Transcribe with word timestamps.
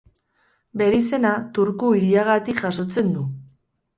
Bere 0.81 0.97
izena 0.99 1.33
Turku 1.59 1.91
hiriagatik 1.97 2.61
jasotzen 2.65 3.15
du. 3.19 3.29